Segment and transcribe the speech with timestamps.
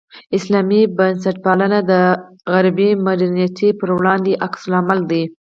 [0.37, 1.93] اسلامي بنسټپالنه د
[2.51, 5.23] غربي مډرنیتې پر وړاندې عکس العمل دی.